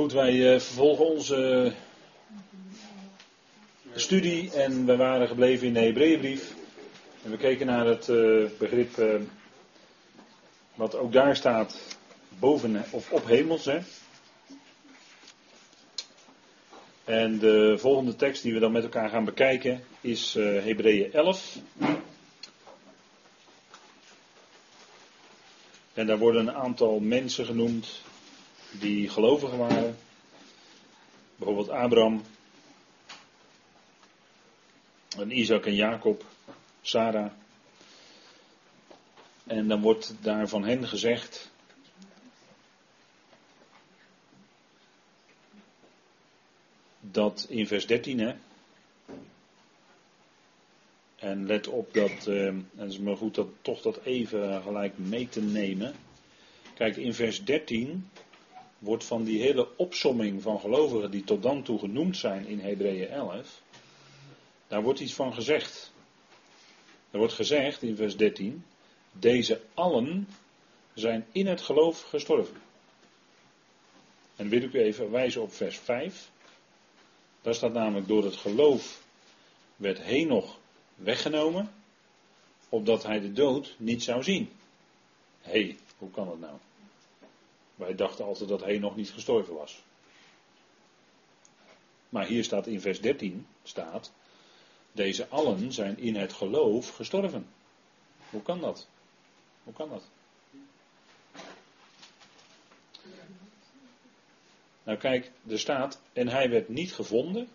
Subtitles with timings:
[0.00, 1.72] Goed, wij eh, vervolgen onze
[3.94, 6.54] studie en we waren gebleven in de Hebreeënbrief.
[7.24, 9.14] En we keken naar het eh, begrip eh,
[10.74, 11.96] wat ook daar staat,
[12.38, 13.64] boven of op hemels.
[13.64, 13.78] Hè.
[17.04, 21.56] En de volgende tekst die we dan met elkaar gaan bekijken is Hebreeën 11.
[25.94, 28.02] En daar worden een aantal mensen genoemd
[28.70, 29.96] die gelovigen waren.
[31.36, 32.22] Bijvoorbeeld Abraham,
[35.18, 36.24] en Isaac en Jacob,
[36.80, 37.30] Sarah.
[39.44, 41.50] En dan wordt daar van hen gezegd.
[47.00, 48.34] Dat in vers 13, hè.
[51.16, 54.98] En let op dat, uh, en het is maar goed dat toch dat even gelijk
[54.98, 55.94] mee te nemen.
[56.74, 58.08] Kijk, in vers 13
[58.80, 63.08] wordt van die hele opsomming van gelovigen die tot dan toe genoemd zijn in Hebreeën
[63.08, 63.62] 11,
[64.68, 65.92] daar wordt iets van gezegd.
[67.10, 68.64] Er wordt gezegd in vers 13,
[69.12, 70.28] deze allen
[70.94, 72.56] zijn in het geloof gestorven.
[74.36, 76.30] En wil ik u even wijzen op vers 5.
[77.42, 79.02] Daar staat namelijk door het geloof
[79.76, 80.58] werd Henoch
[80.94, 81.70] weggenomen,
[82.68, 84.50] opdat hij de dood niet zou zien.
[85.40, 86.58] Hé, hey, hoe kan dat nou?
[87.80, 89.82] Wij dachten altijd dat hij nog niet gestorven was.
[92.08, 94.12] Maar hier staat in vers 13, staat,
[94.92, 97.46] deze allen zijn in het geloof gestorven.
[98.30, 98.88] Hoe kan dat?
[99.64, 100.08] Hoe kan dat?
[104.82, 107.48] Nou kijk, er staat, en hij werd niet gevonden,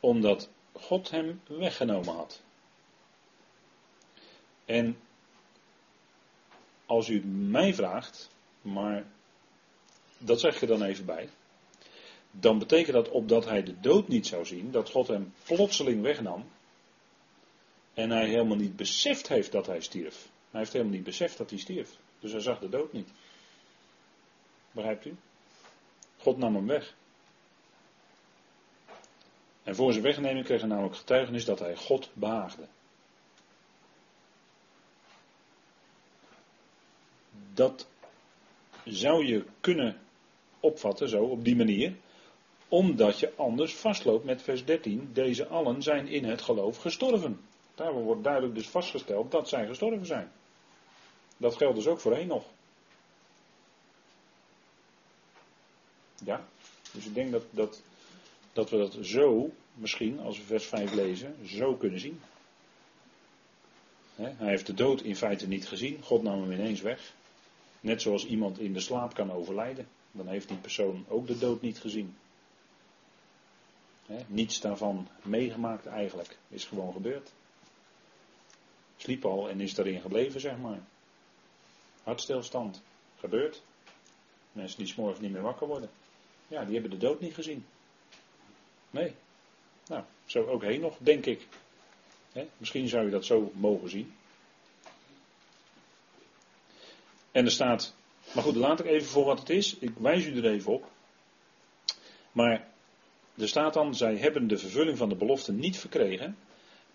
[0.00, 2.42] omdat God hem weggenomen had.
[4.64, 4.98] En
[6.88, 8.30] als u mij vraagt,
[8.62, 9.04] maar
[10.18, 11.28] dat zeg je dan even bij,
[12.30, 16.44] dan betekent dat opdat hij de dood niet zou zien, dat God hem plotseling wegnam
[17.94, 20.28] en hij helemaal niet beseft heeft dat hij stierf.
[20.50, 21.96] Hij heeft helemaal niet beseft dat hij stierf.
[22.20, 23.08] Dus hij zag de dood niet.
[24.72, 25.16] Begrijpt u?
[26.18, 26.94] God nam hem weg.
[29.62, 32.66] En voor zijn wegneming kreeg hij namelijk getuigenis dat hij God behaagde.
[37.58, 37.86] Dat
[38.84, 40.00] zou je kunnen
[40.60, 41.96] opvatten, zo op die manier,
[42.68, 45.10] omdat je anders vastloopt met vers 13.
[45.12, 47.40] Deze allen zijn in het geloof gestorven.
[47.74, 50.32] Daar wordt duidelijk dus vastgesteld dat zij gestorven zijn.
[51.36, 52.44] Dat geldt dus ook voor nog.
[56.24, 56.44] Ja,
[56.92, 57.82] dus ik denk dat, dat,
[58.52, 62.20] dat we dat zo, misschien als we vers 5 lezen, zo kunnen zien.
[64.14, 67.16] hij heeft de dood in feite niet gezien, God nam hem ineens weg.
[67.80, 71.60] Net zoals iemand in de slaap kan overlijden, dan heeft die persoon ook de dood
[71.60, 72.16] niet gezien.
[74.26, 77.32] niets daarvan meegemaakt eigenlijk, is gewoon gebeurd.
[78.96, 80.80] Sliep al en is daarin gebleven, zeg maar.
[82.02, 82.82] Hartstilstand,
[83.18, 83.62] gebeurt.
[84.52, 85.90] Mensen die s'morgens niet meer wakker worden.
[86.48, 87.66] Ja, die hebben de dood niet gezien.
[88.90, 89.14] Nee.
[89.86, 91.46] Nou, zo ook heen nog, denk ik.
[92.56, 94.14] misschien zou je dat zo mogen zien.
[97.32, 97.94] En er staat,
[98.34, 99.76] maar goed, laat ik even voor wat het is.
[99.78, 100.90] Ik wijs u er even op.
[102.32, 102.68] Maar
[103.36, 106.36] er staat dan, zij hebben de vervulling van de belofte niet verkregen,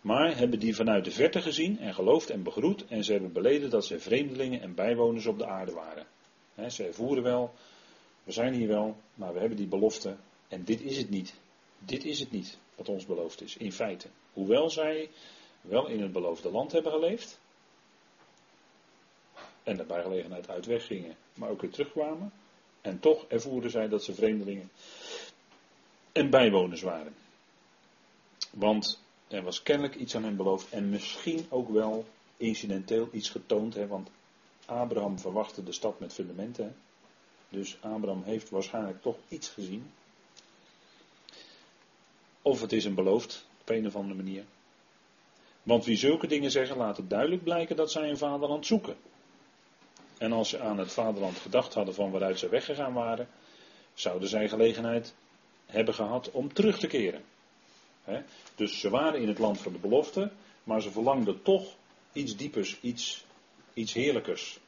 [0.01, 2.85] maar hebben die vanuit de verte gezien en geloofd en begroet.
[2.87, 6.05] En ze hebben beleden dat zij vreemdelingen en bijwoners op de aarde waren.
[6.55, 7.53] He, ze ervoeren wel,
[8.23, 10.15] we zijn hier wel, maar we hebben die belofte
[10.47, 11.33] en dit is het niet.
[11.79, 14.07] Dit is het niet wat ons beloofd is, in feite.
[14.33, 15.09] Hoewel zij
[15.61, 17.39] wel in het beloofde land hebben geleefd,
[19.63, 22.31] en daarbij gelegenheid uit weggingen, maar ook weer terugkwamen.
[22.81, 24.71] En toch ervoerden zij dat ze vreemdelingen
[26.11, 27.15] en bijwoners waren.
[28.51, 32.05] Want er was kennelijk iets aan hen beloofd en misschien ook wel
[32.37, 33.73] incidenteel iets getoond.
[33.73, 34.09] Hè, want
[34.65, 36.75] Abraham verwachtte de stad met fundamenten.
[37.49, 39.91] Dus Abraham heeft waarschijnlijk toch iets gezien.
[42.41, 44.43] Of het is een beloofd, op een of andere manier.
[45.63, 48.95] Want wie zulke dingen zeggen, laat het duidelijk blijken dat zij een vaderland zoeken.
[50.23, 53.27] En als ze aan het vaderland gedacht hadden van waaruit ze weggegaan waren,
[53.93, 55.13] zouden zij gelegenheid
[55.65, 57.23] hebben gehad om terug te keren.
[58.55, 60.31] Dus ze waren in het land van de belofte,
[60.63, 61.75] maar ze verlangden toch
[62.13, 63.25] iets diepers, iets,
[63.73, 64.59] iets heerlijkers.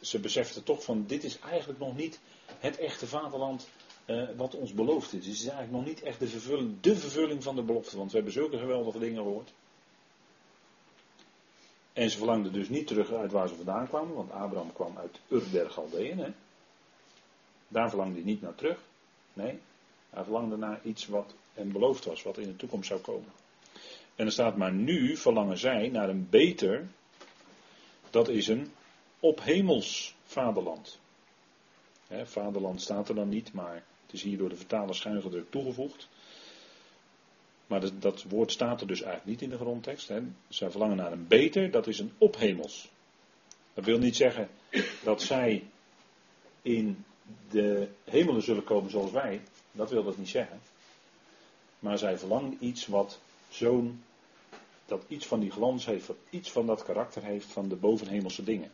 [0.00, 2.20] Ze beseften toch van dit is eigenlijk nog niet
[2.58, 3.68] het echte vaderland
[4.06, 5.26] uh, wat ons beloofd is.
[5.26, 8.16] Het is eigenlijk nog niet echt de vervulling, de vervulling van de belofte, want we
[8.16, 9.52] hebben zulke geweldige dingen gehoord.
[11.98, 15.20] En ze verlangden dus niet terug uit waar ze vandaan kwamen, want Abraham kwam uit
[15.28, 16.34] Ur der Galdeën.
[17.68, 18.78] Daar verlangde hij niet naar terug.
[19.32, 19.58] Nee,
[20.10, 23.32] hij verlangde naar iets wat hem beloofd was, wat in de toekomst zou komen.
[24.14, 26.88] En er staat maar nu verlangen zij naar een beter,
[28.10, 28.72] dat is een
[29.20, 30.98] ophemels vaderland.
[32.24, 36.08] vaderland staat er dan niet, maar het is hier door de vertaler schuingedrukt toegevoegd.
[37.68, 40.08] Maar dat, dat, woord staat er dus eigenlijk niet in de grondtekst.
[40.08, 40.20] Hè.
[40.48, 42.88] Zij verlangen naar een beter, dat is een ophemels.
[43.74, 44.48] Dat wil niet zeggen
[45.04, 45.64] dat zij
[46.62, 47.04] in
[47.50, 49.40] de hemelen zullen komen zoals wij.
[49.72, 50.60] Dat wil dat niet zeggen.
[51.78, 53.18] Maar zij verlangen iets wat
[53.48, 54.02] zo'n,
[54.86, 58.44] dat iets van die glans heeft, wat iets van dat karakter heeft van de bovenhemelse
[58.44, 58.70] dingen.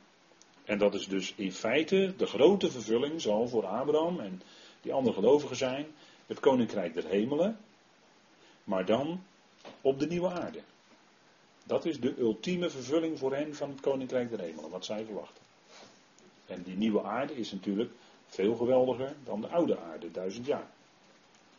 [0.64, 4.42] En dat is dus in feite de grote vervulling, zal voor Abraham en
[4.82, 5.86] die andere gelovigen zijn,
[6.26, 7.58] het koninkrijk der hemelen,
[8.64, 9.22] maar dan
[9.80, 10.60] op de nieuwe aarde.
[11.66, 15.42] Dat is de ultieme vervulling voor hen van het koninkrijk der hemelen, wat zij verwachten.
[16.46, 17.90] En die nieuwe aarde is natuurlijk
[18.26, 20.70] veel geweldiger dan de oude aarde, duizend jaar.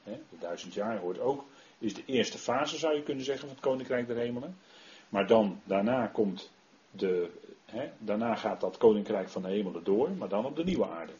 [0.03, 1.45] De duizend jaar hoort ook,
[1.77, 4.57] is de eerste fase zou je kunnen zeggen van het koninkrijk der hemelen.
[5.09, 6.51] Maar dan, daarna komt
[6.91, 7.29] de,
[7.97, 11.13] daarna gaat dat koninkrijk van de hemelen door, maar dan op de nieuwe aarde.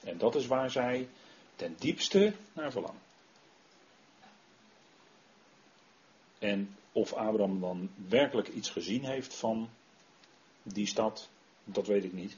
[0.00, 1.08] En dat is waar zij
[1.56, 3.00] ten diepste naar verlangen.
[6.40, 9.70] En of Abraham dan werkelijk iets gezien heeft van
[10.62, 11.28] die stad,
[11.64, 12.36] dat weet ik niet.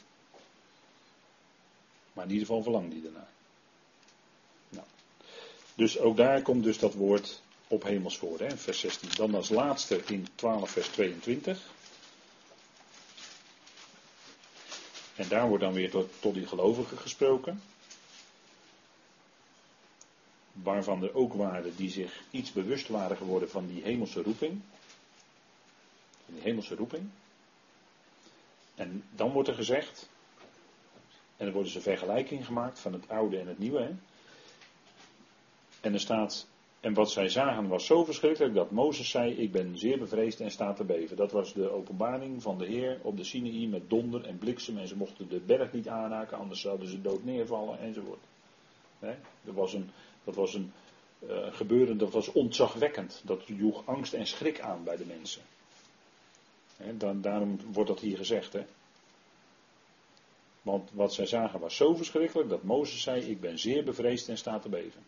[2.13, 3.31] Maar in ieder geval verlangt hij ernaar.
[4.69, 4.87] Nou.
[5.75, 9.09] Dus ook daar komt dus dat woord op hemels voor, hè, vers 16.
[9.15, 11.71] Dan als laatste in 12 vers 22.
[15.17, 17.63] En daar wordt dan weer tot, tot die gelovigen gesproken
[20.53, 24.61] waarvan er ook waren die zich iets bewust waren geworden van die hemelse roeping.
[26.27, 27.09] Die hemelse roeping.
[28.75, 30.09] En dan wordt er gezegd,
[31.37, 33.81] en er worden ze vergelijking gemaakt van het oude en het nieuwe.
[33.81, 33.91] Hè?
[35.81, 36.49] En er staat,
[36.81, 40.51] en wat zij zagen was zo verschrikkelijk dat Mozes zei, ik ben zeer bevreesd en
[40.51, 41.17] sta te beven.
[41.17, 44.89] Dat was de openbaring van de Heer op de Sinaï met donder en bliksem en
[44.89, 48.23] ze mochten de berg niet aanraken, anders zouden ze dood neervallen enzovoort.
[48.99, 49.11] Hè?
[49.45, 49.91] Er was een,
[50.25, 50.73] dat was een
[51.29, 53.21] uh, gebeuren dat was ontzagwekkend.
[53.25, 55.43] Dat joeg angst en schrik aan bij de mensen.
[56.99, 58.53] dan, daarom wordt dat hier gezegd.
[58.53, 58.65] Hè.
[60.63, 64.39] Want wat zij zagen was zo verschrikkelijk dat Mozes zei: Ik ben zeer bevreesd en
[64.39, 65.03] sta te beven.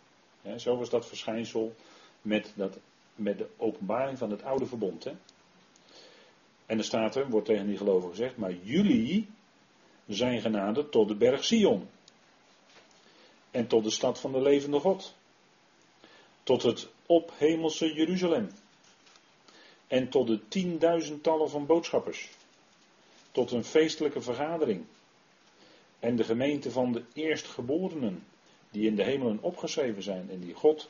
[0.57, 1.75] zo was dat verschijnsel
[2.23, 2.79] met, dat,
[3.15, 5.05] met de openbaring van het oude verbond.
[5.05, 5.13] Hè.
[6.67, 9.29] En er staat er, wordt tegen die gelovigen gezegd: Maar jullie
[10.07, 11.89] zijn genaderd tot de berg Sion
[13.55, 15.15] en tot de stad van de levende God.
[16.43, 18.51] Tot het ophemelse Jeruzalem.
[19.87, 22.31] En tot de tienduizendtallen van boodschappers.
[23.33, 24.85] Tot een feestelijke vergadering.
[25.99, 28.27] En de gemeente van de eerstgeborenen,
[28.71, 30.89] die in de hemelen opgeschreven zijn en die God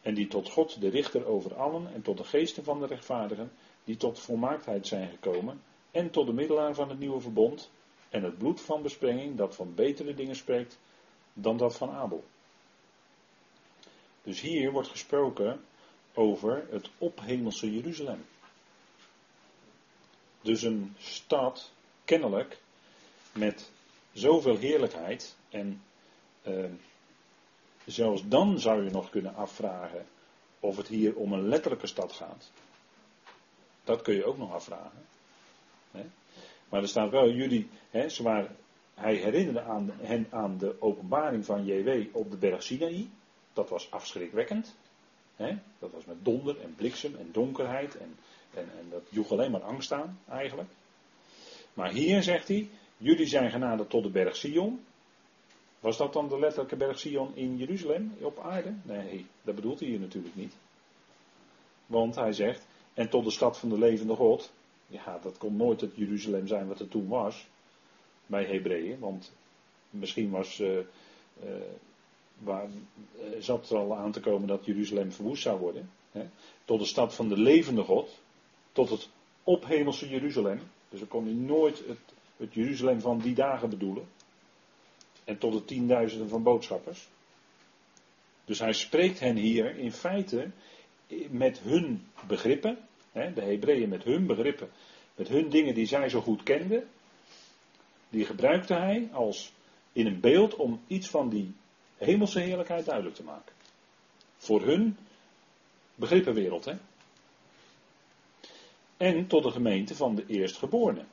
[0.00, 3.52] en die tot God de richter over allen en tot de geesten van de rechtvaardigen,
[3.84, 7.70] die tot volmaaktheid zijn gekomen, en tot de middelaar van het nieuwe verbond,
[8.08, 10.78] en het bloed van besprenging dat van betere dingen spreekt
[11.32, 12.24] dan dat van Abel.
[14.22, 15.64] Dus hier wordt gesproken
[16.14, 18.24] over het ophemelse Jeruzalem.
[20.40, 21.72] Dus een stad,
[22.04, 22.58] kennelijk,
[23.32, 23.70] met
[24.12, 25.36] zoveel heerlijkheid.
[25.50, 25.82] En
[26.42, 26.64] uh,
[27.84, 30.06] zelfs dan zou je nog kunnen afvragen
[30.60, 32.50] of het hier om een letterlijke stad gaat.
[33.84, 35.06] Dat kun je ook nog afvragen.
[36.68, 38.56] Maar er staat wel, jullie, hè, ze waren
[39.02, 43.08] hij herinnerde aan, hen aan de openbaring van JW op de berg Sinaï.
[43.52, 44.74] Dat was afschrikwekkend.
[45.78, 47.96] Dat was met donder en bliksem en donkerheid.
[47.96, 48.16] En,
[48.54, 50.68] en, en dat joeg alleen maar angst aan, eigenlijk.
[51.74, 54.84] Maar hier zegt hij: Jullie zijn genaderd tot de berg Sion.
[55.80, 58.74] Was dat dan de letterlijke berg Sion in Jeruzalem, op aarde?
[58.82, 60.54] Nee, dat bedoelt hij hier natuurlijk niet.
[61.86, 64.52] Want hij zegt: En tot de stad van de levende God.
[64.86, 67.46] Ja, dat kon nooit het Jeruzalem zijn wat er toen was
[68.32, 68.98] bij Hebreeën.
[68.98, 69.32] Want
[69.90, 70.84] misschien was, uh, uh,
[72.38, 75.90] waar, uh, zat er al aan te komen dat Jeruzalem verwoest zou worden.
[76.12, 76.26] Hè,
[76.64, 78.20] tot de stad van de levende God.
[78.72, 79.08] Tot het
[79.42, 80.60] ophemelse Jeruzalem.
[80.88, 81.98] Dus dan kon hij nooit het,
[82.36, 84.04] het Jeruzalem van die dagen bedoelen.
[85.24, 87.08] En tot de tienduizenden van boodschappers.
[88.44, 90.50] Dus hij spreekt hen hier in feite
[91.30, 92.78] met hun begrippen,
[93.12, 94.70] hè, de Hebreeën met hun begrippen,
[95.14, 96.88] met hun dingen die zij zo goed kenden,
[98.12, 99.52] die gebruikte hij als
[99.92, 101.54] in een beeld om iets van die
[101.96, 103.54] hemelse heerlijkheid duidelijk te maken.
[104.36, 104.96] Voor hun
[105.94, 106.74] begrippenwereld, hè.
[108.96, 111.06] En tot de gemeente van de eerstgeborenen.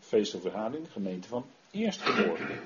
[0.00, 2.60] Feest of vergadering, gemeente van eerstgeborenen.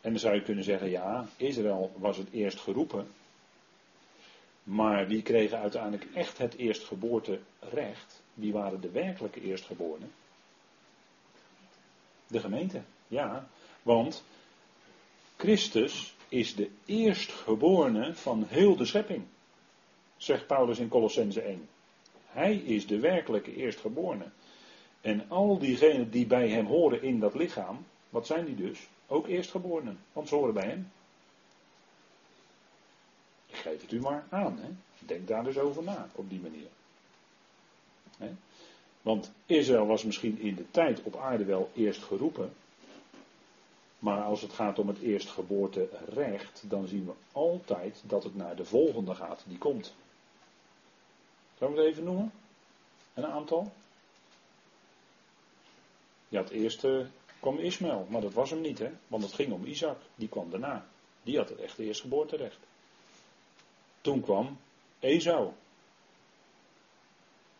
[0.00, 3.06] En dan zou je kunnen zeggen, ja, Israël was het eerst geroepen.
[4.62, 8.22] Maar wie kregen uiteindelijk echt het eerstgeboorterecht?
[8.34, 10.12] Wie waren de werkelijke eerstgeborenen?
[12.32, 13.48] De gemeente, ja.
[13.82, 14.24] Want
[15.36, 19.24] Christus is de eerstgeborene van heel de schepping.
[20.16, 21.68] Zegt Paulus in Colossense 1.
[22.26, 24.26] Hij is de werkelijke eerstgeborene.
[25.00, 28.88] En al diegenen die bij hem horen in dat lichaam, wat zijn die dus?
[29.06, 30.92] Ook eerstgeborenen, want ze horen bij hem.
[33.46, 34.58] Ik geef het u maar aan.
[34.58, 34.68] Hè?
[34.98, 36.68] Denk daar dus over na, op die manier.
[38.18, 38.32] Hè?
[39.02, 42.52] Want Israël was misschien in de tijd op aarde wel eerst geroepen.
[43.98, 48.64] Maar als het gaat om het eerstgeboorterecht, dan zien we altijd dat het naar de
[48.64, 49.94] volgende gaat, die komt.
[51.58, 52.32] Zullen we het even noemen?
[53.14, 53.72] Een aantal?
[56.28, 57.06] Ja, het eerste
[57.40, 58.90] kwam Ismaël, maar dat was hem niet, hè?
[59.06, 60.86] Want het ging om Isaac, die kwam daarna.
[61.22, 62.58] Die had het echte eerstgeboorterecht.
[64.00, 64.58] Toen kwam
[64.98, 65.50] Esau.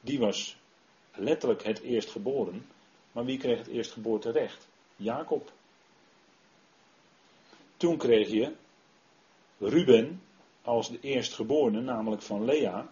[0.01, 0.57] Die was
[1.15, 2.67] letterlijk het eerstgeboren,
[3.13, 4.69] maar wie kreeg het eerstgeboorterecht?
[4.97, 5.53] Jacob.
[7.77, 8.53] Toen kreeg je
[9.59, 10.23] Ruben
[10.63, 12.89] als de eerstgeborene, namelijk van Lea.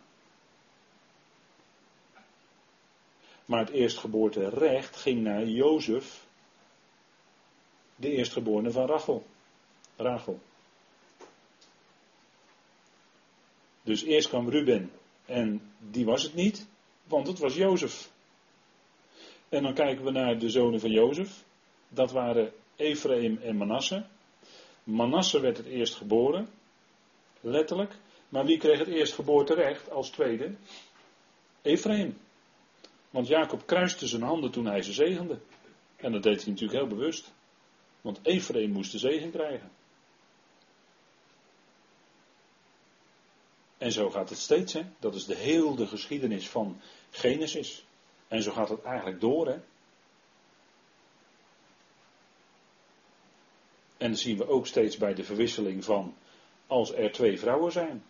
[3.45, 6.27] Maar het eerstgeboorterecht ging naar Jozef,
[7.97, 9.27] de eerstgeborene van Rachel.
[9.97, 10.41] Rachel.
[13.83, 14.93] Dus eerst kwam Ruben
[15.27, 16.67] en die was het niet,
[17.05, 18.10] want het was Jozef.
[19.51, 21.45] En dan kijken we naar de zonen van Jozef.
[21.89, 24.07] Dat waren Ephraim en Manasse.
[24.85, 26.49] Manasse werd het eerst geboren,
[27.41, 27.95] letterlijk.
[28.29, 30.55] Maar wie kreeg het eerst geboorterecht als tweede?
[31.63, 32.19] Ephraim.
[33.11, 35.39] Want Jacob kruiste zijn handen toen hij ze zegende.
[35.97, 37.33] En dat deed hij natuurlijk heel bewust.
[38.01, 39.71] Want Ephraim moest de zegen krijgen.
[43.79, 44.73] En zo gaat het steeds.
[44.73, 44.83] Hè?
[44.99, 46.81] Dat is de hele geschiedenis van
[47.11, 47.85] Genesis.
[48.31, 49.47] En zo gaat het eigenlijk door.
[49.47, 49.59] Hè?
[53.97, 56.15] En dat zien we ook steeds bij de verwisseling van
[56.67, 58.03] als er twee vrouwen zijn.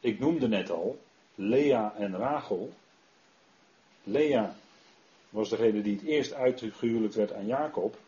[0.00, 0.98] Ik noemde net al
[1.34, 2.72] Lea en Rachel.
[4.02, 4.54] Lea
[5.30, 7.98] was degene die het eerst uitgehuwelijkd werd aan Jacob.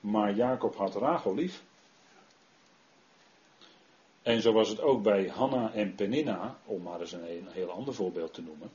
[0.00, 1.62] Maar Jacob had Rachel lief.
[4.22, 7.70] En zo was het ook bij Hanna en Peninna, om maar eens een, een heel
[7.70, 8.70] ander voorbeeld te noemen.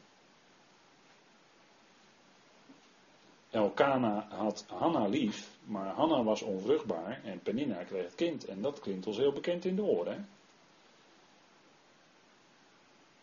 [3.55, 8.45] Elkana had Hanna lief, maar Hanna was onvruchtbaar en Peninna kreeg het kind.
[8.45, 10.29] En dat klinkt ons heel bekend in de oren.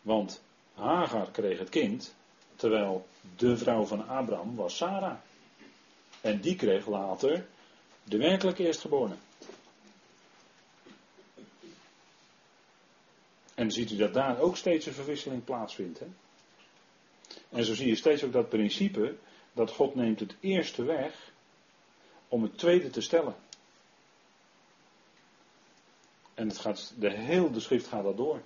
[0.01, 0.41] Want
[0.73, 2.15] Hagar kreeg het kind,
[2.55, 5.17] terwijl de vrouw van Abraham was Sarah.
[6.21, 7.45] En die kreeg later
[8.03, 9.15] de werkelijke eerstgeborene.
[13.55, 15.99] En ziet u dat daar ook steeds een verwisseling plaatsvindt.
[15.99, 16.07] Hè?
[17.49, 19.15] En zo zie je steeds ook dat principe
[19.53, 21.31] dat God neemt het eerste weg
[22.27, 23.35] om het tweede te stellen.
[26.33, 28.41] En het gaat, de hele de schrift gaat dat door.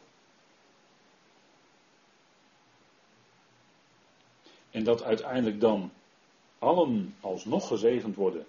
[4.72, 5.92] En dat uiteindelijk dan
[6.60, 8.48] allen alsnog gezegend worden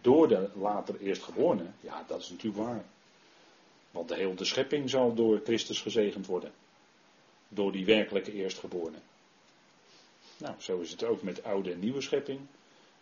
[0.00, 2.84] door de later eerstgeborene, ja, dat is natuurlijk waar.
[3.90, 6.52] Want de hele de schepping zal door Christus gezegend worden.
[7.48, 8.98] Door die werkelijke eerstgeborene.
[10.38, 12.40] Nou, zo is het ook met oude en nieuwe schepping.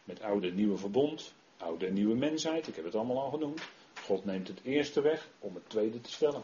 [0.04, 1.32] Met oude en nieuwe verbond.
[1.56, 2.66] Oude en nieuwe mensheid.
[2.66, 3.60] Ik heb het allemaal al genoemd.
[4.02, 6.42] God neemt het eerste weg om het tweede te stellen.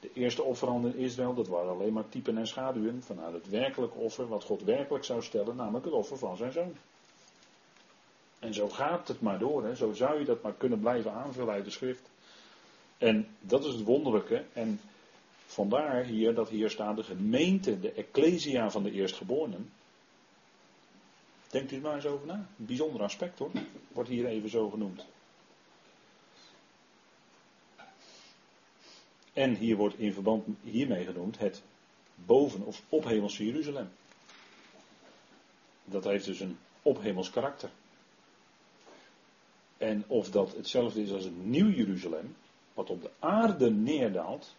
[0.00, 3.98] De eerste offeranden in Israël, dat waren alleen maar typen en schaduwen vanuit het werkelijke
[3.98, 6.76] offer, wat God werkelijk zou stellen, namelijk het offer van zijn zoon.
[8.38, 9.74] En zo gaat het maar door, hè.
[9.76, 12.10] zo zou je dat maar kunnen blijven aanvullen uit de schrift.
[12.98, 14.44] En dat is het wonderlijke.
[14.52, 14.80] En
[15.46, 19.70] vandaar hier dat hier staat de gemeente, de ecclesia van de eerstgeborenen.
[21.54, 22.34] Denkt u er maar eens over na.
[22.34, 23.50] Een bijzonder aspect hoor.
[23.92, 25.06] Wordt hier even zo genoemd.
[29.32, 31.62] En hier wordt in verband hiermee genoemd het
[32.14, 33.90] boven- of ophemelse Jeruzalem.
[35.84, 37.70] Dat heeft dus een ophemels karakter.
[39.76, 42.36] En of dat hetzelfde is als een nieuw Jeruzalem,
[42.72, 44.54] wat op de aarde neerdaalt,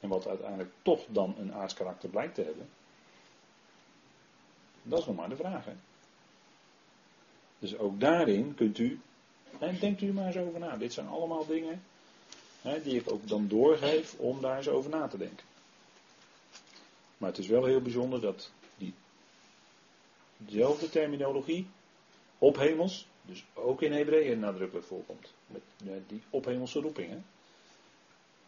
[0.00, 2.68] en wat uiteindelijk toch dan een aardskarakter blijkt te hebben,
[4.82, 5.64] dat is nog maar de vraag.
[5.64, 5.72] Hè?
[7.62, 9.00] Dus ook daarin kunt u,
[9.58, 10.76] en denkt u maar eens over na.
[10.76, 11.82] Dit zijn allemaal dingen
[12.62, 15.46] hè, die ik ook dan doorgeef om daar eens over na te denken.
[17.18, 18.94] Maar het is wel heel bijzonder dat die,
[20.36, 21.66] diezelfde terminologie
[22.38, 25.32] ophemels, dus ook in Hebreeën nadrukkelijk voorkomt.
[25.46, 25.62] Met
[26.06, 27.24] die ophemelse roepingen.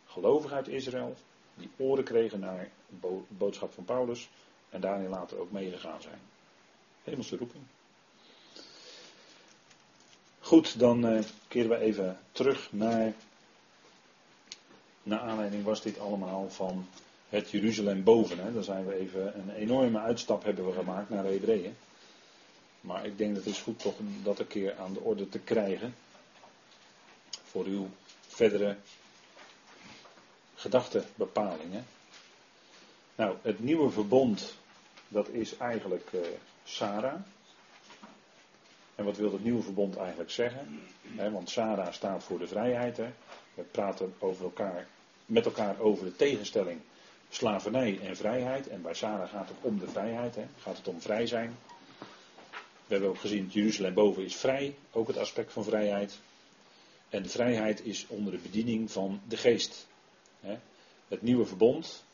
[0.07, 1.15] Gelovigen uit Israël,
[1.55, 4.29] die oren kregen naar de boodschap van Paulus
[4.71, 6.19] en daarin later ook meegegaan zijn.
[7.03, 7.65] Hemelse roeping.
[10.45, 13.13] Goed, dan uh, keren we even terug naar.
[15.03, 16.89] Naar aanleiding was dit allemaal van
[17.29, 18.39] het Jeruzalem boven.
[18.39, 18.53] Hè.
[18.53, 21.77] Dan zijn we even een enorme uitstap hebben we gemaakt naar Hebreeën.
[22.81, 25.39] Maar ik denk dat het is goed toch dat een keer aan de orde te
[25.39, 25.95] krijgen.
[27.45, 27.89] Voor uw
[28.27, 28.77] verdere
[30.55, 31.87] gedachtenbepalingen.
[33.15, 34.55] Nou, het nieuwe verbond,
[35.09, 36.21] dat is eigenlijk uh,
[36.65, 37.21] Sarah.
[38.95, 40.81] En wat wil het nieuwe verbond eigenlijk zeggen?
[41.33, 42.97] want Sarah staat voor de vrijheid.
[43.55, 44.87] We praten over elkaar,
[45.27, 46.81] met elkaar over de tegenstelling
[47.29, 48.69] slavernij en vrijheid.
[48.69, 50.37] En bij Sarah gaat het om de vrijheid.
[50.59, 51.57] Gaat het om vrij zijn.
[52.87, 54.75] We hebben ook gezien, Jeruzalem boven is vrij.
[54.93, 56.19] Ook het aspect van vrijheid.
[57.09, 59.87] En de vrijheid is onder de bediening van de geest.
[61.09, 62.05] Het nieuwe verbond.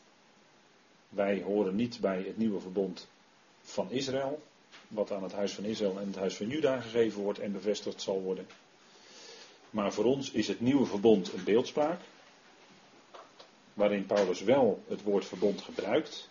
[1.09, 3.07] Wij horen niet bij het nieuwe verbond
[3.61, 4.41] van Israël
[4.87, 8.01] wat aan het huis van Israël en het huis van Juda gegeven wordt en bevestigd
[8.01, 8.47] zal worden.
[9.69, 11.99] Maar voor ons is het nieuwe verbond een beeldspraak,
[13.73, 16.29] waarin Paulus wel het woord verbond gebruikt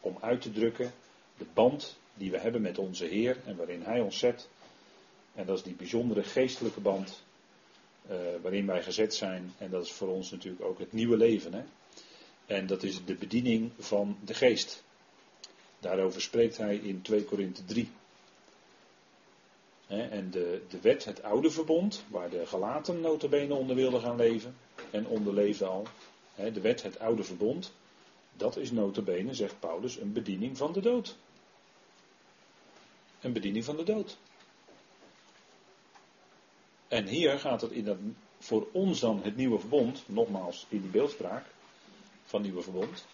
[0.00, 0.92] om uit te drukken
[1.36, 4.48] de band die we hebben met onze Heer en waarin Hij ons zet.
[5.34, 7.22] En dat is die bijzondere geestelijke band
[8.10, 9.54] uh, waarin wij gezet zijn.
[9.58, 11.52] En dat is voor ons natuurlijk ook het nieuwe leven.
[11.52, 11.62] Hè?
[12.46, 14.82] En dat is de bediening van de geest.
[15.82, 17.90] Daarover spreekt hij in 2 Korinthe 3.
[19.86, 24.56] en de, de wet, het oude verbond, waar de gelaten notabene onder wilden gaan leven
[24.90, 25.86] en onderleefden al.
[26.34, 27.72] de wet, het oude verbond,
[28.36, 31.16] dat is notabene, zegt Paulus, een bediening van de dood.
[33.20, 34.16] Een bediening van de dood.
[36.88, 37.98] En hier gaat het in dat,
[38.38, 41.44] voor ons dan het nieuwe verbond, nogmaals in die beeldspraak
[42.24, 43.06] van nieuwe verbond,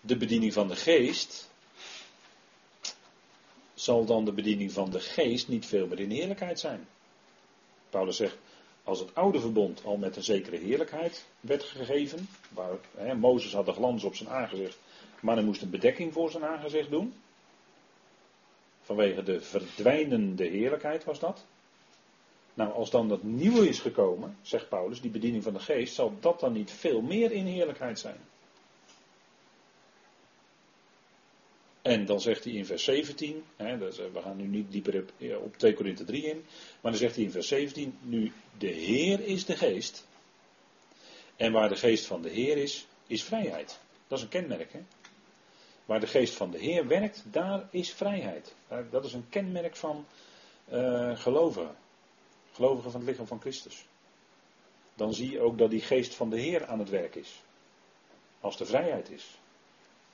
[0.00, 1.54] de bediening van de geest,
[3.76, 6.88] zal dan de bediening van de geest niet veel meer in heerlijkheid zijn.
[7.90, 8.36] Paulus zegt,
[8.84, 13.72] als het oude verbond al met een zekere heerlijkheid werd gegeven, waar Mozes had de
[13.72, 14.78] glans op zijn aangezicht,
[15.20, 17.14] maar hij moest een bedekking voor zijn aangezicht doen.
[18.82, 21.44] Vanwege de verdwijnende heerlijkheid was dat.
[22.54, 26.14] Nou, als dan dat nieuwe is gekomen, zegt Paulus, die bediening van de geest, zal
[26.20, 28.18] dat dan niet veel meer in heerlijkheid zijn?
[31.86, 35.12] En dan zegt hij in vers 17, hè, we gaan nu niet dieper op,
[35.44, 36.44] op 2 Korinthe 3 in,
[36.80, 40.06] maar dan zegt hij in vers 17, nu de Heer is de geest.
[41.36, 43.80] En waar de geest van de Heer is, is vrijheid.
[44.06, 44.72] Dat is een kenmerk.
[44.72, 44.80] Hè?
[45.84, 48.54] Waar de geest van de Heer werkt, daar is vrijheid.
[48.90, 50.06] Dat is een kenmerk van
[50.72, 51.76] uh, gelovigen.
[52.52, 53.86] Gelovigen van het lichaam van Christus.
[54.94, 57.42] Dan zie je ook dat die geest van de Heer aan het werk is.
[58.40, 59.38] Als de vrijheid is.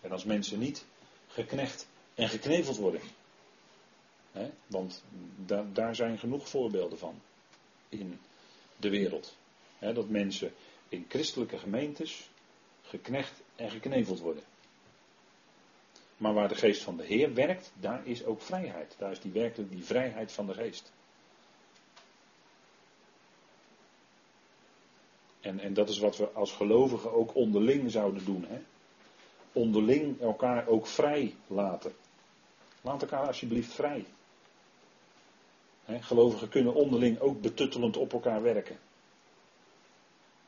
[0.00, 0.84] En als mensen niet
[1.32, 3.00] geknecht en gekneveld worden.
[4.66, 5.02] want
[5.72, 7.20] daar zijn genoeg voorbeelden van
[7.88, 8.20] in
[8.76, 9.36] de wereld.
[9.78, 10.52] dat mensen
[10.88, 12.30] in christelijke gemeentes
[12.82, 14.42] geknecht en gekneveld worden.
[16.16, 18.94] Maar waar de geest van de Heer werkt, daar is ook vrijheid.
[18.98, 20.92] Daar is die werkelijk die vrijheid van de geest.
[25.40, 28.46] En, en dat is wat we als gelovigen ook onderling zouden doen.
[29.52, 31.92] Onderling elkaar ook vrij laten.
[32.80, 34.04] Laat elkaar alsjeblieft vrij.
[35.86, 38.78] gelovigen kunnen onderling ook betuttelend op elkaar werken.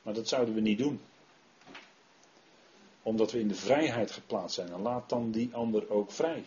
[0.02, 1.00] Maar dat zouden we niet doen.
[3.02, 4.82] Omdat we in de vrijheid geplaatst zijn.
[4.82, 6.44] Laat dan die ander ook vrij.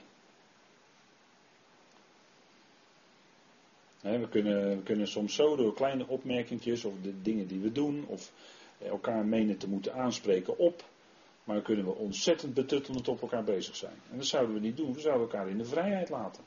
[4.02, 8.06] we, kunnen, we kunnen soms zo door kleine opmerkingjes of de dingen die we doen.
[8.08, 8.32] Of
[8.78, 10.84] elkaar menen te moeten aanspreken op
[11.47, 13.99] maar kunnen we ontzettend betuttelend op elkaar bezig zijn.
[14.12, 14.93] En dat zouden we niet doen.
[14.93, 16.43] We zouden elkaar in de vrijheid laten.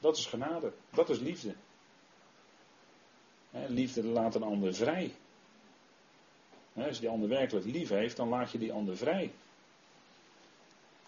[0.00, 0.72] Dat is genade.
[0.90, 1.54] Dat is liefde.
[3.50, 5.14] liefde laat een ander vrij.
[6.74, 9.32] als die ander werkelijk lief heeft, dan laat je die ander vrij.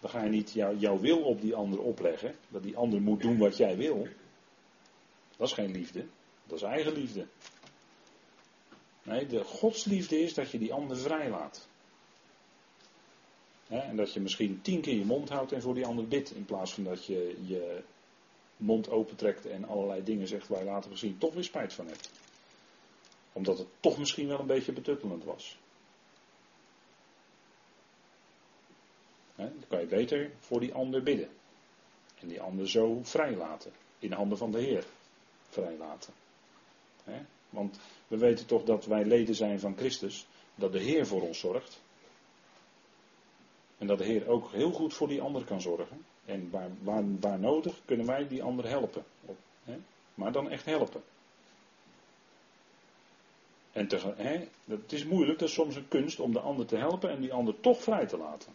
[0.00, 2.34] Dan ga je niet jouw wil op die ander opleggen.
[2.48, 4.08] Dat die ander moet doen wat jij wil.
[5.36, 6.06] Dat is geen liefde.
[6.44, 7.26] Dat is eigen liefde.
[9.02, 11.70] Nee, de godsliefde is dat je die ander vrij laat
[13.80, 16.34] en dat je misschien tien keer je mond houdt en voor die ander bidt.
[16.34, 17.82] In plaats van dat je je
[18.56, 22.10] mond opentrekt en allerlei dingen zegt waar je later misschien toch weer spijt van hebt.
[23.32, 25.56] Omdat het toch misschien wel een beetje betuttelend was.
[29.36, 31.28] dan kan je beter voor die ander bidden.
[32.20, 33.72] En die ander zo vrij laten.
[33.98, 34.84] in handen van de Heer
[35.48, 36.12] vrijlaten.
[37.50, 41.38] Want we weten toch dat wij leden zijn van Christus, dat de Heer voor ons
[41.38, 41.80] zorgt.
[43.82, 46.04] En dat de Heer ook heel goed voor die ander kan zorgen.
[46.24, 49.04] En waar, waar, waar nodig kunnen wij die ander helpen.
[50.14, 51.02] Maar dan echt helpen.
[53.72, 53.88] En
[54.64, 57.32] het is moeilijk, dat is soms een kunst om de ander te helpen en die
[57.32, 58.52] ander toch vrij te laten.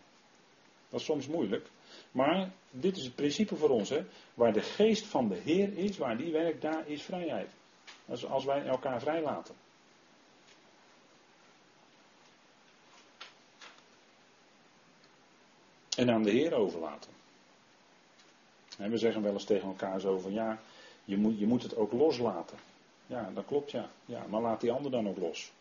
[0.90, 1.70] Dat is soms moeilijk.
[2.12, 3.90] Maar dit is het principe voor ons.
[3.90, 4.06] Hè?
[4.34, 7.50] Waar de geest van de Heer is, waar die werkt, daar is vrijheid.
[8.30, 9.22] Als wij elkaar vrij
[15.97, 17.12] En aan de Heer overlaten.
[18.77, 20.62] En we zeggen wel eens tegen elkaar zo van ja,
[21.05, 22.57] je moet, je moet het ook loslaten.
[23.07, 23.89] Ja, dat klopt ja.
[24.05, 24.25] ja.
[24.29, 25.51] Maar laat die ander dan ook los.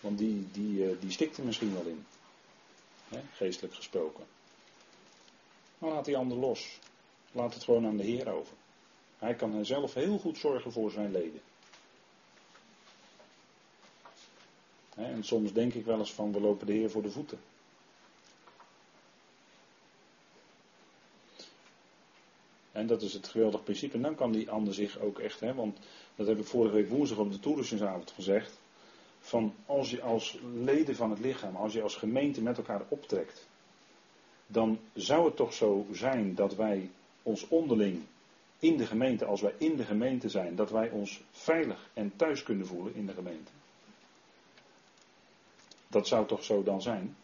[0.00, 2.06] Want die, die, eh, die stikt er misschien wel in.
[3.32, 4.24] Geestelijk gesproken.
[5.78, 6.78] Maar laat die ander los.
[7.32, 8.54] Laat het gewoon aan de Heer over.
[9.18, 11.40] Hij kan zelf heel goed zorgen voor zijn leden.
[14.94, 17.38] En soms denk ik wel eens van we lopen de Heer voor de voeten.
[22.80, 23.96] En dat is het geweldige principe.
[23.96, 25.78] En dan kan die ander zich ook echt, hè, want
[26.16, 28.60] dat heb ik vorige week woensdag op de toerusjesavond gezegd.
[29.20, 33.46] Van als je als leden van het lichaam, als je als gemeente met elkaar optrekt,
[34.46, 36.90] dan zou het toch zo zijn dat wij
[37.22, 38.02] ons onderling
[38.58, 42.42] in de gemeente, als wij in de gemeente zijn, dat wij ons veilig en thuis
[42.42, 43.50] kunnen voelen in de gemeente.
[45.88, 47.16] Dat zou toch zo dan zijn?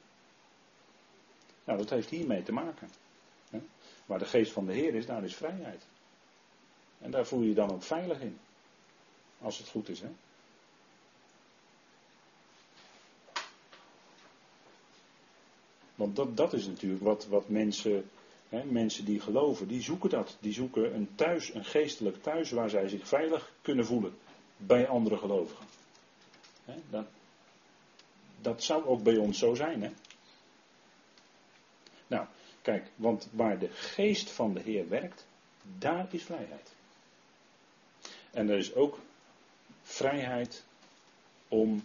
[1.64, 2.88] Nou, dat heeft hiermee te maken.
[4.06, 5.86] Waar de geest van de Heer is, daar is vrijheid.
[6.98, 8.38] En daar voel je je dan ook veilig in.
[9.40, 10.08] Als het goed is, hè?
[15.94, 18.10] Want dat, dat is natuurlijk wat, wat mensen,
[18.48, 20.36] hè, mensen die geloven, die zoeken dat.
[20.40, 24.18] Die zoeken een thuis, een geestelijk thuis waar zij zich veilig kunnen voelen
[24.56, 25.66] bij andere gelovigen.
[26.64, 27.06] Hè, dat,
[28.40, 29.82] dat zou ook bij ons zo zijn.
[29.82, 29.90] Hè?
[32.06, 32.26] Nou,
[32.66, 35.26] kijk, want waar de geest van de Heer werkt,
[35.78, 36.74] daar is vrijheid.
[38.30, 38.98] En er is ook
[39.82, 40.64] vrijheid
[41.48, 41.84] om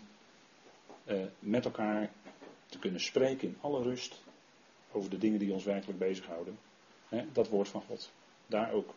[1.04, 2.12] eh, met elkaar
[2.70, 4.22] te kunnen spreken in alle rust
[4.92, 6.60] over de dingen die ons werkelijk bezighouden.
[7.32, 8.12] Dat woord van God.
[8.48, 8.94] Daar ook.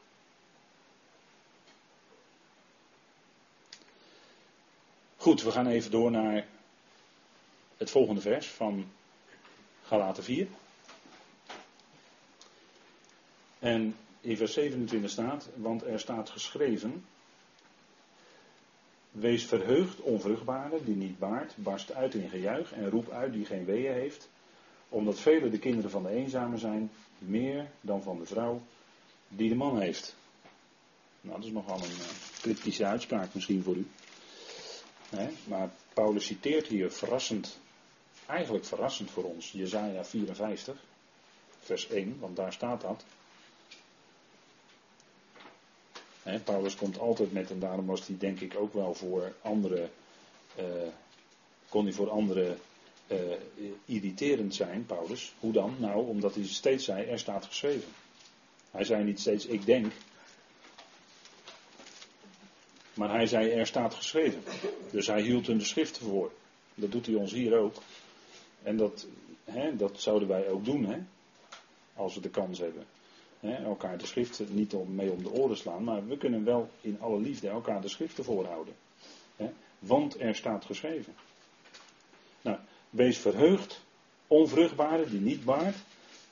[5.16, 6.46] Goed, we gaan even door naar
[7.76, 8.90] het volgende vers van
[9.82, 10.48] Galaten 4.
[13.64, 17.04] En in vers 27 staat, want er staat geschreven,
[19.10, 23.64] Wees verheugd, onvruchtbare, die niet baart, barst uit in gejuich en roep uit die geen
[23.64, 24.28] weeën heeft,
[24.88, 28.62] omdat vele de kinderen van de eenzame zijn, meer dan van de vrouw
[29.28, 30.16] die de man heeft.
[31.20, 33.86] Nou, dat is nogal een uh, cryptische uitspraak misschien voor u.
[35.44, 37.58] maar Paulus citeert hier verrassend,
[38.26, 40.84] eigenlijk verrassend voor ons, Jezaja 54,
[41.58, 43.04] vers 1, want daar staat dat.
[46.44, 49.90] Paulus komt altijd met, en daarom was hij denk ik ook wel voor anderen,
[50.58, 50.64] uh,
[51.68, 52.58] kon hij voor anderen
[53.06, 53.18] uh,
[53.84, 55.34] irriterend zijn, Paulus.
[55.40, 55.76] Hoe dan?
[55.78, 57.88] Nou, omdat hij steeds zei, er staat geschreven.
[58.70, 59.92] Hij zei niet steeds, ik denk.
[62.94, 64.42] Maar hij zei, er staat geschreven.
[64.90, 66.32] Dus hij hield hun de schriften voor.
[66.74, 67.74] Dat doet hij ons hier ook.
[68.62, 69.06] En dat,
[69.76, 70.98] dat zouden wij ook doen, hè,
[71.94, 72.86] als we de kans hebben
[73.52, 77.00] elkaar de schriften niet om, mee om de oren slaan, maar we kunnen wel in
[77.00, 78.74] alle liefde elkaar de schriften voorhouden.
[79.78, 81.14] want er staat geschreven.
[82.40, 82.58] Nou,
[82.90, 83.84] wees verheugd,
[84.26, 85.76] onvruchtbare die niet baart,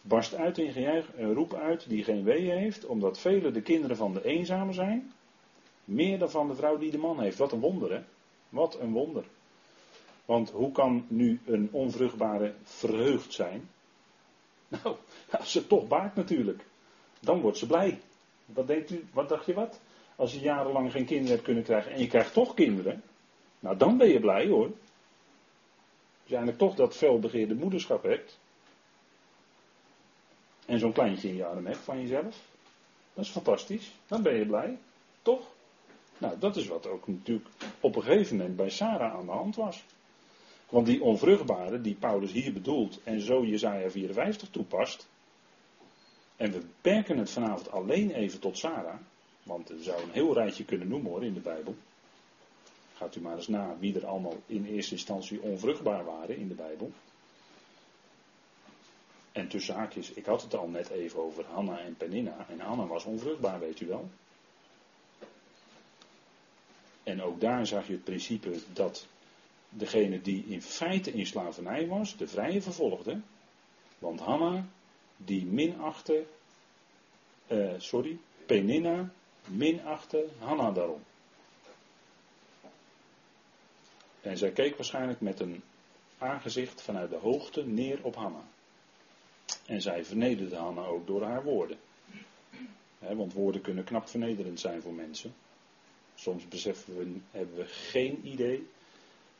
[0.01, 3.97] barst uit in gejuich en roep uit die geen weeën heeft, omdat velen de kinderen
[3.97, 5.13] van de eenzame zijn,
[5.85, 7.39] meer dan van de vrouw die de man heeft.
[7.39, 8.03] Wat een wonder, hè?
[8.49, 9.25] Wat een wonder.
[10.25, 13.69] Want hoe kan nu een onvruchtbare verheugd zijn?
[14.69, 14.97] Nou,
[15.39, 16.65] als ze toch baart natuurlijk
[17.25, 18.01] dan wordt ze blij.
[18.47, 19.81] Wat denkt u, wat dacht je wat?
[20.17, 23.03] Als je jarenlang geen kinderen hebt kunnen krijgen en je krijgt toch kinderen,
[23.61, 24.67] nou dan ben je blij hoor.
[24.67, 28.39] Als je eigenlijk toch dat felbegeerde moederschap hebt.
[30.67, 32.41] En zo'n kleintje in je arm hebt van jezelf.
[33.15, 33.93] Dat is fantastisch.
[34.07, 34.79] Dan ben je blij.
[35.23, 35.47] Toch?
[36.19, 37.49] Nou, dat is wat ook natuurlijk
[37.81, 39.85] op een gegeven moment bij Sarah aan de hand was.
[40.69, 45.09] Want die onvruchtbare die Paulus hier bedoelt en zo Jezaja 54 toepast,
[46.43, 48.99] en we beperken het vanavond alleen even tot Sarah.
[49.43, 51.77] Want er zou een heel rijtje kunnen noemen hoor in de Bijbel.
[52.95, 56.55] Gaat u maar eens na wie er allemaal in eerste instantie onvruchtbaar waren in de
[56.55, 56.93] Bijbel.
[59.33, 62.47] En tussen haakjes, ik had het al net even over Hanna en Peninna.
[62.49, 64.11] En Hanna was onvruchtbaar, weet u wel.
[67.03, 69.07] En ook daar zag je het principe dat
[69.69, 73.21] degene die in feite in slavernij was, de vrije vervolgde.
[73.99, 74.65] Want Hanna,
[75.25, 76.25] die minachtte,
[77.49, 79.11] uh, sorry, Peninna
[79.49, 81.03] minachtte Hanna daarom.
[84.21, 85.63] En zij keek waarschijnlijk met een
[86.19, 88.45] aangezicht vanuit de hoogte neer op Hanna.
[89.67, 91.79] En zij vernederde Hanna ook door haar woorden.
[92.99, 95.35] want woorden kunnen knap vernederend zijn voor mensen.
[96.15, 98.67] Soms beseffen we, hebben we geen idee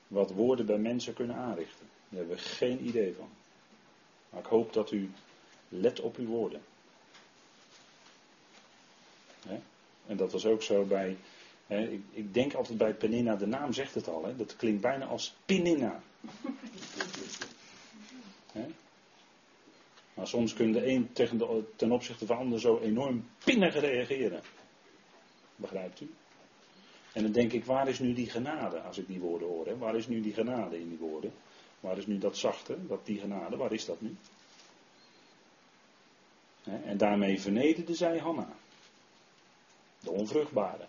[0.07, 1.87] wat woorden bij mensen kunnen aanrichten.
[2.09, 3.29] Daar hebben we geen idee van.
[4.31, 5.11] Maar ik hoop dat u
[5.73, 6.61] let op uw woorden.
[10.07, 11.17] En dat was ook zo bij.
[11.67, 15.35] ik, ik, denk altijd bij Peninna, de naam zegt het al, dat klinkt bijna als
[15.47, 16.03] Peninna.
[20.15, 23.81] Maar soms kunnen de een tegen de, ten opzichte van de ander zo enorm pinnig
[23.81, 24.41] reageren.
[25.57, 26.11] Begrijpt u?
[27.13, 29.79] En dan denk ik, waar is nu die genade als ik die woorden hoor?
[29.79, 31.33] Waar is nu die genade in die woorden?
[31.81, 34.17] Waar is nu dat zachte, dat die genade, waar is dat nu?
[36.85, 38.49] En daarmee vernederde zij Hanna.
[40.01, 40.87] De onvruchtbare.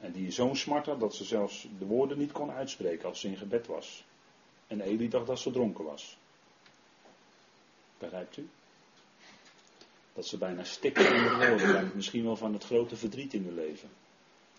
[0.00, 3.28] En die zo'n smart had dat ze zelfs de woorden niet kon uitspreken als ze
[3.28, 4.04] in gebed was.
[4.66, 6.16] En Eli dacht dat ze dronken was.
[7.98, 8.48] Begrijpt u?
[10.12, 13.54] Dat ze bijna stikte in de woorden, misschien wel van het grote verdriet in hun
[13.54, 13.88] leven.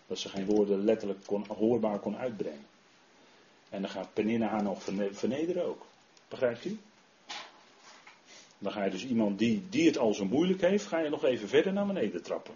[0.06, 2.66] Dat ze geen woorden letterlijk kon, hoorbaar kon uitbrengen.
[3.68, 5.86] En dan gaat Peninna haar nog vernederen ook.
[6.28, 6.78] Begrijpt u?
[8.62, 11.24] Dan ga je dus iemand die, die het al zo moeilijk heeft, ga je nog
[11.24, 12.54] even verder naar beneden trappen.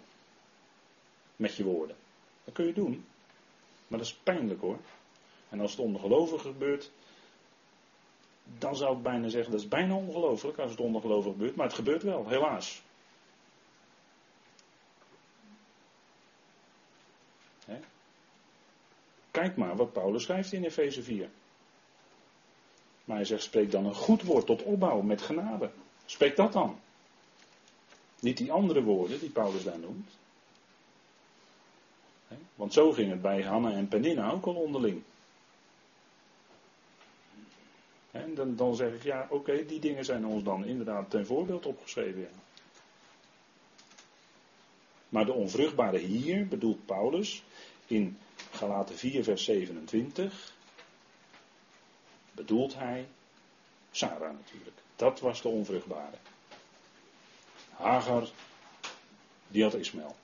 [1.35, 1.95] Met je woorden.
[2.43, 3.05] Dat kun je doen.
[3.87, 4.77] Maar dat is pijnlijk hoor.
[5.49, 6.91] En als het onder gebeurt,
[8.57, 11.55] dan zou ik bijna zeggen, dat is bijna ongelooflijk als het onder gebeurt.
[11.55, 12.81] Maar het gebeurt wel, helaas.
[19.31, 21.29] Kijk maar wat Paulus schrijft in Efeze 4.
[23.05, 25.69] Maar hij zegt, spreek dan een goed woord tot opbouw met genade.
[26.07, 26.79] Spreek dat dan.
[28.19, 30.09] Niet die andere woorden die Paulus daar noemt.
[32.55, 35.03] Want zo ging het bij Hanna en Peninna ook al onderling.
[38.11, 41.65] En dan, dan zeg ik, ja oké, die dingen zijn ons dan inderdaad ten voorbeeld
[41.65, 42.29] opgeschreven.
[45.09, 47.43] Maar de onvruchtbare hier bedoelt Paulus
[47.87, 48.17] in
[48.51, 50.53] Galaten 4, vers 27,
[52.31, 53.07] bedoelt hij
[53.97, 54.77] Sarah natuurlijk.
[54.95, 56.17] Dat was de onvruchtbare.
[57.69, 58.27] Hagar,
[59.47, 60.15] die had Ismaël.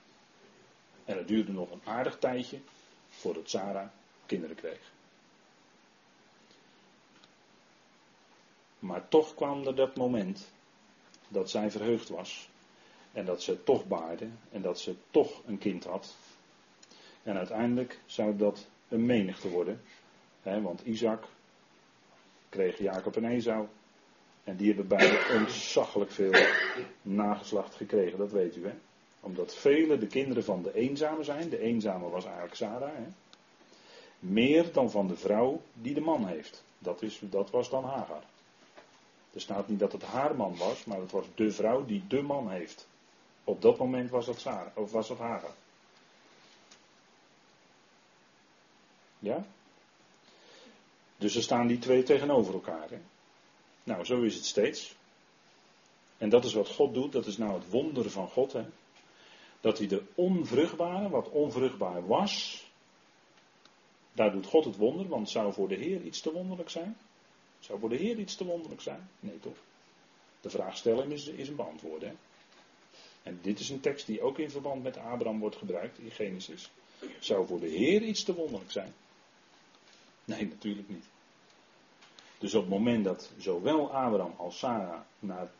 [1.04, 2.60] En het duurde nog een aardig tijdje
[3.08, 3.88] voordat Sarah
[4.26, 4.92] kinderen kreeg.
[8.78, 10.50] Maar toch kwam er dat moment
[11.28, 12.48] dat zij verheugd was.
[13.12, 14.28] En dat ze toch baarde.
[14.50, 16.14] En dat ze toch een kind had.
[17.22, 19.82] En uiteindelijk zou dat een menigte worden.
[20.42, 21.24] Hè, want Isaac
[22.54, 23.66] kreeg Jacob en Esau.
[24.44, 26.32] En die hebben beide ontzaglijk veel
[27.02, 28.74] nageslacht gekregen, dat weet u hè.
[29.20, 31.48] Omdat vele de kinderen van de eenzame zijn.
[31.48, 32.94] De eenzame was eigenlijk Sarah.
[32.94, 33.06] Hè.
[34.18, 36.64] Meer dan van de vrouw die de man heeft.
[36.78, 38.22] Dat, is, dat was dan Hagar.
[39.32, 42.22] Er staat niet dat het haar man was, maar het was de vrouw die de
[42.22, 42.88] man heeft.
[43.44, 45.54] Op dat moment was dat Sarah, of was dat Hagar.
[49.18, 49.44] Ja?
[51.18, 52.90] Dus er staan die twee tegenover elkaar.
[52.90, 52.98] Hè?
[53.84, 54.94] Nou, zo is het steeds.
[56.18, 58.52] En dat is wat God doet, dat is nou het wonder van God.
[58.52, 58.64] Hè?
[59.60, 62.64] Dat hij de onvruchtbare, wat onvruchtbaar was,
[64.12, 66.96] daar doet God het wonder, want zou voor de Heer iets te wonderlijk zijn?
[67.58, 69.08] Zou voor de Heer iets te wonderlijk zijn?
[69.20, 69.56] Nee toch?
[70.40, 72.02] De vraag stellen is, is een beantwoord.
[72.02, 72.12] Hè?
[73.22, 76.70] En dit is een tekst die ook in verband met Abraham wordt gebruikt in Genesis.
[77.18, 78.94] Zou voor de Heer iets te wonderlijk zijn?
[80.24, 81.04] Nee, natuurlijk niet.
[82.38, 85.50] Dus op het moment dat zowel Abraham als Sarah naar het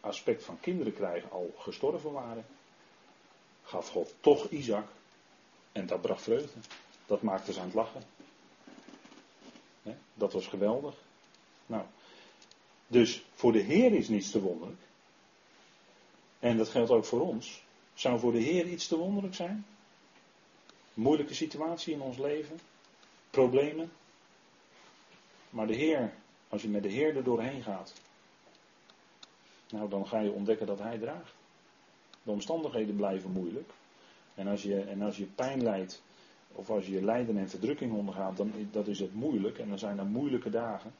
[0.00, 2.46] aspect van kinderen krijgen al gestorven waren,
[3.62, 4.86] gaf God toch Isaac
[5.72, 6.60] en dat bracht vreugde.
[7.06, 8.02] Dat maakte ze aan het lachen.
[10.14, 10.94] Dat was geweldig.
[11.66, 11.84] Nou,
[12.86, 14.80] dus voor de Heer is niets te wonderlijk.
[16.38, 17.62] En dat geldt ook voor ons.
[17.94, 19.66] Zou voor de Heer iets te wonderlijk zijn?
[20.94, 22.60] Moeilijke situatie in ons leven?
[23.30, 23.92] Problemen?
[25.52, 26.12] Maar de Heer,
[26.48, 27.92] als je met de Heer er doorheen gaat,
[29.70, 31.34] nou dan ga je ontdekken dat Hij draagt.
[32.22, 33.70] De omstandigheden blijven moeilijk.
[34.34, 36.02] En als je, en als je pijn lijdt,
[36.52, 39.58] of als je lijden en verdrukking ondergaat, dan dat is het moeilijk.
[39.58, 40.94] En dan zijn er moeilijke dagen.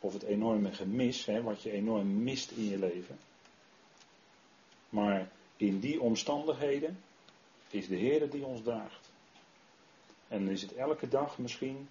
[0.00, 3.18] Of het enorme gemis, hè, wat je enorm mist in je leven.
[4.88, 6.98] Maar in die omstandigheden
[7.70, 9.10] is de Heer die ons draagt.
[10.28, 11.88] En is het elke dag misschien,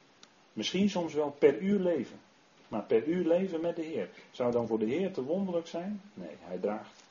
[0.53, 2.19] misschien soms wel per uur leven.
[2.67, 4.09] Maar per uur leven met de Heer.
[4.31, 6.01] Zou dan voor de Heer te wonderlijk zijn?
[6.13, 7.03] Nee, hij draagt.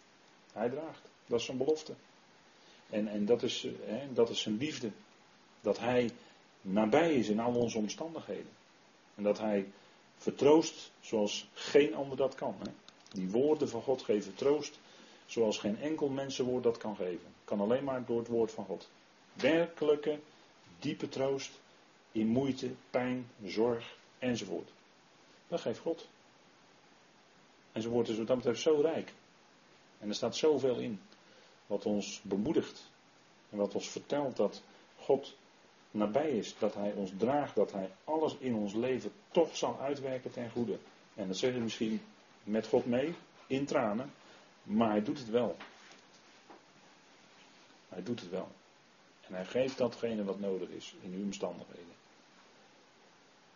[0.52, 1.02] Hij draagt.
[1.26, 1.94] Dat is zijn belofte.
[2.90, 4.90] En, en dat, is, hè, dat is zijn liefde.
[5.60, 6.10] Dat hij
[6.60, 8.50] nabij is in al onze omstandigheden.
[9.14, 9.66] En dat hij
[10.16, 12.54] vertroost zoals geen ander dat kan.
[12.58, 12.70] Hè.
[13.08, 14.78] Die woorden van God geven troost
[15.26, 17.34] zoals geen enkel mensenwoord dat kan geven.
[17.44, 18.88] Kan alleen maar door het woord van God.
[19.32, 20.18] Werkelijke,
[20.78, 21.60] diepe troost
[22.12, 24.72] in moeite, pijn, zorg enzovoort.
[25.48, 26.08] Dat geeft God.
[27.72, 29.12] En ze wordt dus wat dat betreft zo rijk.
[29.98, 31.00] En er staat zoveel in.
[31.66, 32.90] Wat ons bemoedigt.
[33.50, 34.62] En wat ons vertelt dat
[34.96, 35.36] God
[35.90, 36.54] nabij is.
[36.58, 37.54] Dat Hij ons draagt.
[37.54, 40.78] Dat Hij alles in ons leven toch zal uitwerken ten goede.
[41.14, 42.00] En dat zeg je misschien
[42.44, 43.14] met God mee.
[43.46, 44.12] In tranen.
[44.62, 45.56] Maar Hij doet het wel.
[47.88, 48.48] Hij doet het wel.
[49.20, 52.01] En Hij geeft datgene wat nodig is in uw omstandigheden.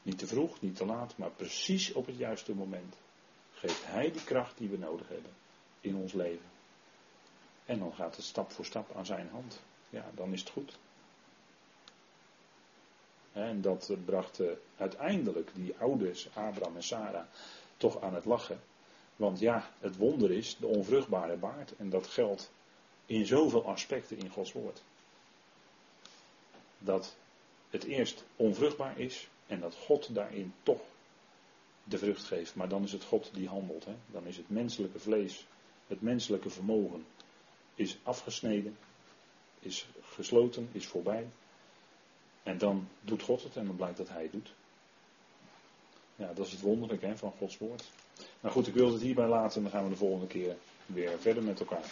[0.06, 2.94] Niet te vroeg, niet te laat, maar precies op het juiste moment
[3.54, 5.30] geeft Hij die kracht die we nodig hebben
[5.80, 6.46] in ons leven.
[7.64, 9.60] En dan gaat het stap voor stap aan zijn hand.
[9.90, 10.78] Ja, dan is het goed.
[13.32, 17.26] En dat bracht eh, uiteindelijk die ouders, Abraham en Sarah,
[17.76, 18.60] toch aan het lachen.
[19.16, 21.76] Want ja, het wonder is de onvruchtbare baard.
[21.76, 22.50] En dat geldt
[23.06, 24.82] in zoveel aspecten in Gods woord.
[26.78, 27.16] Dat
[27.70, 30.80] het eerst onvruchtbaar is en dat God daarin toch
[31.84, 32.54] de vrucht geeft.
[32.54, 33.84] Maar dan is het God die handelt.
[33.84, 33.94] Hè?
[34.06, 35.46] Dan is het menselijke vlees,
[35.86, 37.06] het menselijke vermogen
[37.74, 38.76] is afgesneden,
[39.60, 41.26] is gesloten, is voorbij.
[42.42, 44.54] En dan doet God het en dan blijkt dat Hij het doet.
[46.16, 47.90] Ja, dat is het wonderlijke hè, van Gods woord.
[48.40, 50.56] Maar goed, ik wil het hierbij laten en dan gaan we de volgende keer
[50.86, 51.90] weer verder met elkaar.